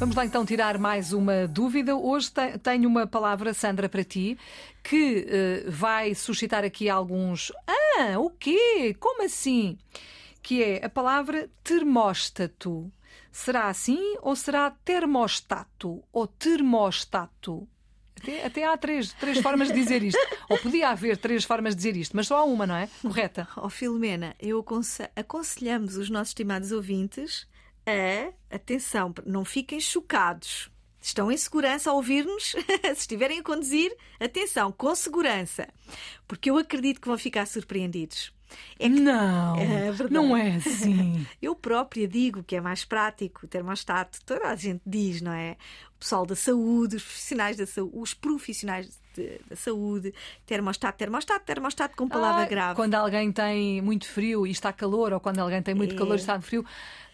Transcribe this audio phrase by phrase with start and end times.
[0.00, 1.94] Vamos lá então tirar mais uma dúvida.
[1.94, 2.30] Hoje
[2.62, 4.38] tenho uma palavra, Sandra, para ti,
[4.82, 5.26] que
[5.66, 7.52] uh, vai suscitar aqui alguns.
[7.66, 8.96] Ah, o quê?
[8.98, 9.76] Como assim?
[10.42, 12.90] Que é a palavra termóstato.
[13.30, 17.68] Será assim ou será termostato ou termostato?
[18.18, 20.18] Até, até, há três, três formas de dizer isto.
[20.48, 22.88] Ou podia haver três formas de dizer isto, mas só há uma, não é?
[23.02, 23.46] Correta.
[23.54, 24.64] Ó oh, Filomena, eu
[25.14, 27.46] aconselhamos os nossos estimados ouvintes
[27.90, 30.70] a, atenção, não fiquem chocados.
[31.00, 32.54] Estão em segurança a ouvir-nos?
[32.82, 35.68] Se estiverem a conduzir, atenção, com segurança.
[36.28, 38.32] Porque eu acredito que vão ficar surpreendidos.
[38.78, 39.00] É que...
[39.00, 41.26] Não, é não é assim.
[41.40, 45.56] Eu própria digo que é mais prático o termostato, toda a gente diz, não é?
[45.96, 50.14] O pessoal da saúde, os profissionais da saúde, os profissionais de, da saúde,
[50.46, 52.76] termostato, termostato, termostato com palavra ah, grave.
[52.76, 55.98] Quando alguém tem muito frio e está calor, ou quando alguém tem muito é.
[55.98, 56.64] calor e está frio,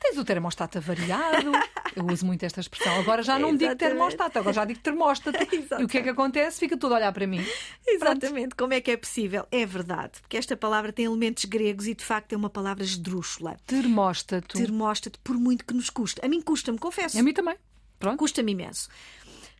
[0.01, 1.53] tens o termostato variado.
[1.97, 2.95] Eu uso muito esta expressão.
[3.01, 5.39] Agora já não digo termostato, agora já digo termostato.
[5.81, 6.61] e o que é que acontece?
[6.61, 7.45] Fica tudo a olhar para mim.
[7.87, 8.49] Exatamente.
[8.49, 8.57] Pronto.
[8.57, 9.47] Como é que é possível?
[9.51, 10.21] É verdade.
[10.21, 13.57] Porque esta palavra tem elementos gregos e de facto é uma palavra esdrúxula.
[13.67, 14.57] Termóstato.
[14.57, 16.21] Termóstato, por muito que nos custe.
[16.25, 17.19] A mim custa-me, confesso.
[17.19, 17.57] A mim também.
[17.99, 18.19] Pronto.
[18.19, 18.89] Custa-me imenso.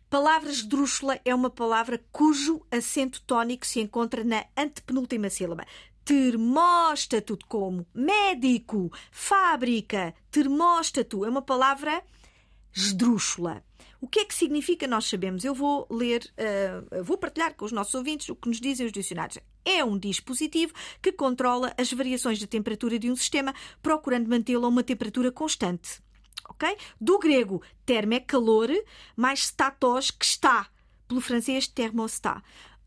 [0.09, 5.65] Palavra esdrúxula é uma palavra cujo acento tónico se encontra na antepenúltima sílaba.
[6.05, 12.01] Termóstato, como médico, fábrica, termóstato, é uma palavra
[12.73, 13.63] esdrúxula.
[13.99, 14.87] O que é que significa?
[14.87, 15.43] Nós sabemos.
[15.43, 18.91] Eu vou ler, uh, vou partilhar com os nossos ouvintes o que nos dizem os
[18.91, 19.39] dicionários.
[19.65, 24.69] É um dispositivo que controla as variações de temperatura de um sistema, procurando mantê-lo a
[24.69, 26.01] uma temperatura constante
[26.49, 26.77] ok?
[26.99, 28.69] Do grego termo é calor,
[29.15, 30.67] mais statos que está,
[31.07, 32.41] pelo francês termostat.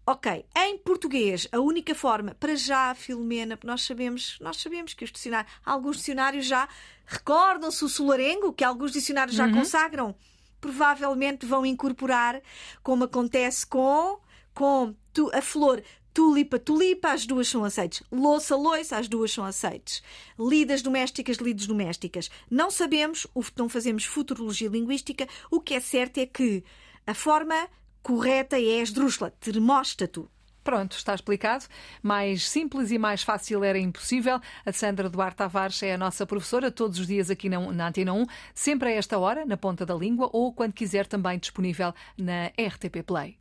[0.07, 5.13] Ok, em português, a única forma, para já, Filomena, nós sabemos, nós sabemos que os
[5.13, 6.69] dicionários, alguns dicionários já
[7.07, 9.55] recordam-se o solarengo, que alguns dicionários já uhum.
[9.55, 10.15] consagram,
[10.61, 12.41] provavelmente vão incorporar,
[12.83, 14.19] como acontece com,
[14.55, 14.95] com
[15.33, 15.83] a flor
[16.13, 18.03] Tulipa, tulipa, as duas são aceites.
[18.11, 20.03] Louça, loiça, as duas são aceites.
[20.39, 22.29] Lidas domésticas, lides domésticas.
[22.51, 25.29] Não sabemos, não fazemos futurologia linguística.
[25.51, 26.65] O que é certo é que
[27.07, 27.69] a forma
[28.03, 30.31] correta é esdrúxula, termóstato.
[30.63, 31.65] Pronto, está explicado.
[32.03, 34.41] Mais simples e mais fácil era impossível.
[34.65, 38.27] A Sandra Duarte Tavares é a nossa professora, todos os dias aqui na Antena 1,
[38.55, 43.03] sempre a esta hora, na ponta da língua, ou quando quiser também disponível na RTP
[43.07, 43.40] Play.